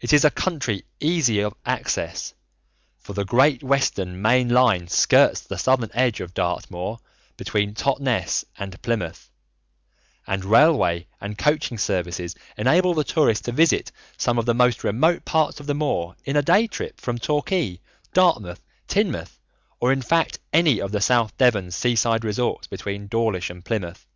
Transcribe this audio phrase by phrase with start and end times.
[0.00, 2.32] It is a country easy of access,
[3.00, 7.00] for the Great Western main line skirts the southern edge of Dartmoor
[7.36, 9.28] between Totnes and Plymouth,
[10.28, 15.24] and railway and coaching services enable the tourist to visit some of the most remote
[15.24, 17.80] parts of the moor in a day trip from Torquay,
[18.12, 19.40] Dartmouth, Teignmouth,
[19.80, 24.06] or in fact any of the South Devon seaside resorts between Dawlish and Plymouth.